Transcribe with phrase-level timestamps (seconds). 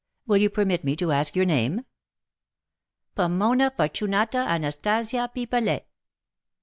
[0.25, 1.85] Will you permit me to ask your name?"
[3.13, 5.85] "Pomona Fortunata Anastasia Pipelet."